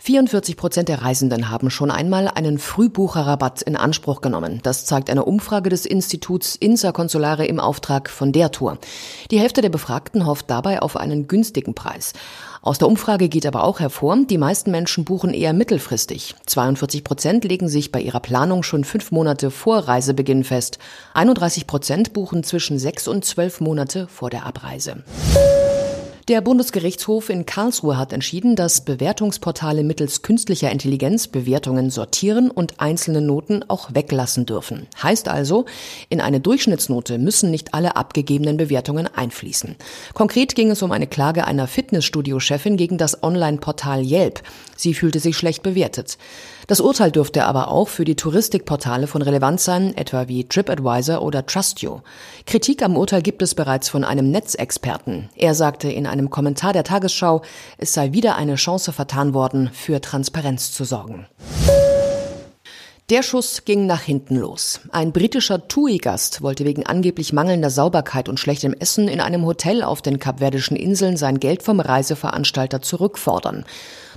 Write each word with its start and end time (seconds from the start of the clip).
44 0.00 0.56
Prozent 0.56 0.88
der 0.88 1.02
Reisenden 1.02 1.50
haben 1.50 1.70
schon 1.70 1.90
einmal 1.90 2.28
einen 2.28 2.58
Frühbucherrabatt 2.58 3.62
in 3.62 3.76
Anspruch 3.76 4.20
genommen. 4.20 4.60
Das 4.62 4.84
zeigt 4.84 5.10
eine 5.10 5.24
Umfrage 5.24 5.70
des 5.70 5.86
Instituts 5.86 6.56
Insa 6.56 6.92
Consulare 6.92 7.46
im 7.46 7.60
Auftrag 7.60 8.08
von 8.10 8.32
der 8.32 8.50
Tour. 8.52 8.78
Die 9.30 9.40
Hälfte 9.40 9.60
der 9.60 9.68
Befragten 9.68 10.26
hofft 10.26 10.50
dabei 10.50 10.82
auf 10.82 10.96
einen 10.96 11.26
günstigen 11.28 11.74
Preis. 11.74 12.12
Aus 12.66 12.78
der 12.78 12.88
Umfrage 12.88 13.28
geht 13.28 13.46
aber 13.46 13.62
auch 13.62 13.78
hervor, 13.78 14.16
die 14.28 14.38
meisten 14.38 14.72
Menschen 14.72 15.04
buchen 15.04 15.32
eher 15.32 15.52
mittelfristig. 15.52 16.34
42 16.46 17.04
Prozent 17.04 17.44
legen 17.44 17.68
sich 17.68 17.92
bei 17.92 18.00
ihrer 18.00 18.18
Planung 18.18 18.64
schon 18.64 18.82
fünf 18.82 19.12
Monate 19.12 19.52
vor 19.52 19.78
Reisebeginn 19.78 20.42
fest. 20.42 20.78
31 21.14 21.68
Prozent 21.68 22.12
buchen 22.12 22.42
zwischen 22.42 22.80
sechs 22.80 23.06
und 23.06 23.24
zwölf 23.24 23.60
Monate 23.60 24.08
vor 24.08 24.30
der 24.30 24.46
Abreise. 24.46 25.04
Der 26.28 26.40
Bundesgerichtshof 26.40 27.30
in 27.30 27.46
Karlsruhe 27.46 27.96
hat 27.96 28.12
entschieden, 28.12 28.56
dass 28.56 28.80
Bewertungsportale 28.80 29.84
mittels 29.84 30.22
künstlicher 30.22 30.72
Intelligenz 30.72 31.28
Bewertungen 31.28 31.88
sortieren 31.88 32.50
und 32.50 32.80
einzelne 32.80 33.20
Noten 33.20 33.64
auch 33.68 33.94
weglassen 33.94 34.44
dürfen. 34.44 34.88
Heißt 35.00 35.28
also, 35.28 35.66
in 36.08 36.20
eine 36.20 36.40
Durchschnittsnote 36.40 37.18
müssen 37.18 37.52
nicht 37.52 37.74
alle 37.74 37.94
abgegebenen 37.94 38.56
Bewertungen 38.56 39.06
einfließen. 39.06 39.76
Konkret 40.14 40.56
ging 40.56 40.72
es 40.72 40.82
um 40.82 40.90
eine 40.90 41.06
Klage 41.06 41.46
einer 41.46 41.68
Fitnessstudio-Chefin 41.68 42.76
gegen 42.76 42.98
das 42.98 43.22
Online-Portal 43.22 44.04
Yelp. 44.04 44.42
Sie 44.76 44.94
fühlte 44.94 45.20
sich 45.20 45.36
schlecht 45.36 45.62
bewertet. 45.62 46.18
Das 46.66 46.80
Urteil 46.80 47.12
dürfte 47.12 47.44
aber 47.44 47.68
auch 47.68 47.86
für 47.86 48.04
die 48.04 48.16
Touristikportale 48.16 49.06
von 49.06 49.22
Relevanz 49.22 49.64
sein, 49.64 49.96
etwa 49.96 50.26
wie 50.26 50.48
TripAdvisor 50.48 51.22
oder 51.22 51.46
Trustio. 51.46 52.02
Kritik 52.46 52.82
am 52.82 52.96
Urteil 52.96 53.22
gibt 53.22 53.42
es 53.42 53.54
bereits 53.54 53.88
von 53.88 54.02
einem 54.02 54.32
Netzexperten. 54.32 55.28
Er 55.36 55.54
sagte 55.54 55.88
in 55.88 56.08
einem 56.08 56.15
Kommentar 56.30 56.72
der 56.72 56.84
Tagesschau, 56.84 57.42
es 57.78 57.92
sei 57.92 58.12
wieder 58.12 58.36
eine 58.36 58.56
Chance 58.56 58.92
vertan 58.92 59.34
worden, 59.34 59.70
für 59.72 60.00
Transparenz 60.00 60.72
zu 60.72 60.84
sorgen. 60.84 61.26
Der 63.08 63.22
Schuss 63.22 63.64
ging 63.64 63.86
nach 63.86 64.00
hinten 64.00 64.34
los. 64.34 64.80
Ein 64.90 65.12
britischer 65.12 65.68
TUI-Gast 65.68 66.42
wollte 66.42 66.64
wegen 66.64 66.86
angeblich 66.86 67.32
mangelnder 67.32 67.70
Sauberkeit 67.70 68.28
und 68.28 68.40
schlechtem 68.40 68.74
Essen 68.74 69.06
in 69.06 69.20
einem 69.20 69.46
Hotel 69.46 69.84
auf 69.84 70.02
den 70.02 70.18
Kapverdischen 70.18 70.76
Inseln 70.76 71.16
sein 71.16 71.38
Geld 71.38 71.62
vom 71.62 71.78
Reiseveranstalter 71.78 72.82
zurückfordern. 72.82 73.64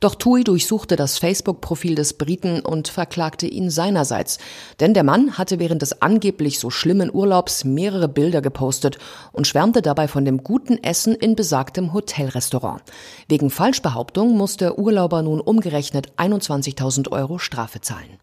Doch 0.00 0.14
TUI 0.14 0.44
durchsuchte 0.44 0.94
das 0.96 1.18
Facebook-Profil 1.18 1.96
des 1.96 2.14
Briten 2.14 2.60
und 2.60 2.88
verklagte 2.88 3.46
ihn 3.46 3.70
seinerseits. 3.70 4.38
Denn 4.78 4.94
der 4.94 5.02
Mann 5.02 5.38
hatte 5.38 5.58
während 5.58 5.82
des 5.82 6.02
angeblich 6.02 6.60
so 6.60 6.70
schlimmen 6.70 7.12
Urlaubs 7.12 7.64
mehrere 7.64 8.08
Bilder 8.08 8.40
gepostet 8.40 8.98
und 9.32 9.46
schwärmte 9.46 9.82
dabei 9.82 10.06
von 10.08 10.24
dem 10.24 10.44
guten 10.44 10.82
Essen 10.82 11.14
in 11.14 11.34
besagtem 11.34 11.92
Hotelrestaurant. 11.92 12.82
Wegen 13.28 13.50
Falschbehauptung 13.50 14.36
musste 14.36 14.68
der 14.68 14.78
Urlauber 14.78 15.22
nun 15.22 15.40
umgerechnet 15.40 16.12
21.000 16.18 17.10
Euro 17.10 17.38
Strafe 17.38 17.80
zahlen. 17.80 18.18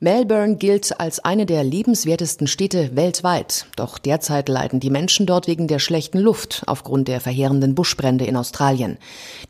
Melbourne 0.00 0.56
gilt 0.56 0.98
als 0.98 1.20
eine 1.20 1.46
der 1.46 1.62
lebenswertesten 1.62 2.48
Städte 2.48 2.96
weltweit. 2.96 3.66
Doch 3.76 3.98
derzeit 3.98 4.48
leiden 4.48 4.80
die 4.80 4.90
Menschen 4.90 5.24
dort 5.24 5.46
wegen 5.46 5.68
der 5.68 5.78
schlechten 5.78 6.18
Luft 6.18 6.64
aufgrund 6.66 7.06
der 7.06 7.20
verheerenden 7.20 7.76
Buschbrände 7.76 8.24
in 8.24 8.36
Australien. 8.36 8.98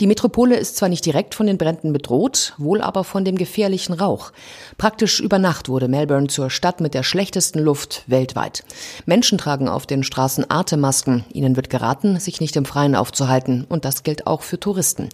Die 0.00 0.06
Metropole 0.06 0.56
ist 0.56 0.76
zwar 0.76 0.90
nicht 0.90 1.06
direkt 1.06 1.34
von 1.34 1.46
den 1.46 1.56
Bränden 1.56 1.94
bedroht, 1.94 2.52
wohl 2.58 2.82
aber 2.82 3.04
von 3.04 3.24
dem 3.24 3.36
gefährlichen 3.36 3.94
Rauch. 3.94 4.32
Praktisch 4.76 5.18
über 5.18 5.38
Nacht 5.38 5.70
wurde 5.70 5.88
Melbourne 5.88 6.28
zur 6.28 6.50
Stadt 6.50 6.80
mit 6.80 6.92
der 6.92 7.04
schlechtesten 7.04 7.60
Luft 7.60 8.04
weltweit. 8.06 8.64
Menschen 9.06 9.38
tragen 9.38 9.68
auf 9.68 9.86
den 9.86 10.04
Straßen 10.04 10.44
Atemmasken. 10.50 11.24
Ihnen 11.32 11.56
wird 11.56 11.70
geraten, 11.70 12.20
sich 12.20 12.42
nicht 12.42 12.54
im 12.56 12.66
Freien 12.66 12.96
aufzuhalten. 12.96 13.64
Und 13.68 13.86
das 13.86 14.02
gilt 14.02 14.26
auch 14.26 14.42
für 14.42 14.60
Touristen. 14.60 15.08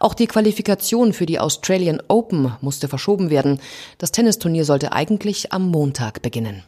Auch 0.00 0.14
die 0.14 0.26
Qualifikation 0.26 1.12
für 1.12 1.26
die 1.26 1.38
Australian 1.38 2.02
Open 2.08 2.52
musste 2.60 2.88
verschoben 2.88 3.30
werden. 3.30 3.60
Das 3.98 4.10
Tennisturnier 4.10 4.64
sollte 4.64 4.71
sollte 4.72 4.92
eigentlich 4.92 5.52
am 5.52 5.68
Montag 5.68 6.22
beginnen. 6.22 6.62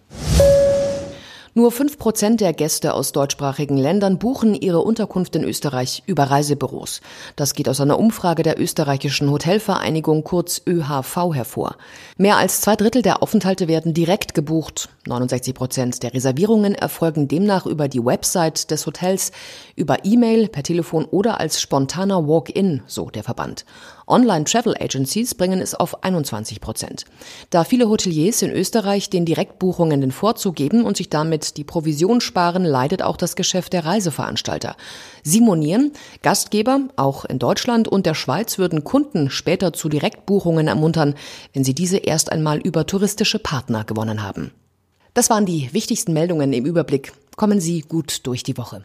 Nur 1.56 1.70
fünf 1.70 1.98
Prozent 1.98 2.40
der 2.40 2.52
Gäste 2.52 2.94
aus 2.94 3.12
deutschsprachigen 3.12 3.76
Ländern 3.76 4.18
buchen 4.18 4.56
ihre 4.56 4.80
Unterkunft 4.80 5.36
in 5.36 5.44
Österreich 5.44 6.02
über 6.04 6.24
Reisebüros. 6.24 7.00
Das 7.36 7.54
geht 7.54 7.68
aus 7.68 7.80
einer 7.80 8.00
Umfrage 8.00 8.42
der 8.42 8.60
österreichischen 8.60 9.30
Hotelvereinigung 9.30 10.24
kurz 10.24 10.62
ÖHV 10.66 11.32
hervor. 11.32 11.76
Mehr 12.16 12.38
als 12.38 12.60
zwei 12.60 12.74
Drittel 12.74 13.02
der 13.02 13.22
Aufenthalte 13.22 13.68
werden 13.68 13.94
direkt 13.94 14.34
gebucht. 14.34 14.88
69 15.06 15.54
Prozent 15.54 16.02
der 16.02 16.12
Reservierungen 16.12 16.74
erfolgen 16.74 17.28
demnach 17.28 17.66
über 17.66 17.86
die 17.86 18.04
Website 18.04 18.72
des 18.72 18.84
Hotels, 18.84 19.30
über 19.76 20.04
E-Mail, 20.04 20.48
per 20.48 20.64
Telefon 20.64 21.04
oder 21.04 21.38
als 21.38 21.60
spontaner 21.60 22.26
Walk-in, 22.26 22.82
so 22.88 23.10
der 23.10 23.22
Verband. 23.22 23.64
Online-Travel-Agencies 24.06 25.34
bringen 25.34 25.60
es 25.60 25.74
auf 25.74 26.04
21 26.04 26.60
Prozent. 26.60 27.04
Da 27.50 27.64
viele 27.64 27.88
Hoteliers 27.88 28.42
in 28.42 28.50
Österreich 28.50 29.08
den 29.08 29.24
Direktbuchungen 29.24 30.00
den 30.00 30.12
Vorzug 30.12 30.56
geben 30.56 30.84
und 30.84 30.96
sich 30.96 31.08
damit 31.08 31.43
die 31.52 31.64
Provision 31.64 32.22
sparen, 32.22 32.64
leidet 32.64 33.02
auch 33.02 33.18
das 33.18 33.36
Geschäft 33.36 33.74
der 33.74 33.84
Reiseveranstalter. 33.84 34.76
Sie 35.22 35.40
monieren, 35.42 35.92
Gastgeber, 36.22 36.80
auch 36.96 37.26
in 37.26 37.38
Deutschland 37.38 37.88
und 37.88 38.06
der 38.06 38.14
Schweiz, 38.14 38.56
würden 38.56 38.84
Kunden 38.84 39.28
später 39.28 39.74
zu 39.74 39.88
Direktbuchungen 39.90 40.68
ermuntern, 40.68 41.14
wenn 41.52 41.64
sie 41.64 41.74
diese 41.74 41.98
erst 41.98 42.32
einmal 42.32 42.58
über 42.58 42.86
touristische 42.86 43.38
Partner 43.38 43.84
gewonnen 43.84 44.22
haben. 44.22 44.52
Das 45.12 45.30
waren 45.30 45.46
die 45.46 45.72
wichtigsten 45.72 46.12
Meldungen 46.12 46.52
im 46.52 46.64
Überblick. 46.64 47.12
Kommen 47.36 47.60
Sie 47.60 47.82
gut 47.82 48.26
durch 48.26 48.42
die 48.42 48.56
Woche. 48.56 48.84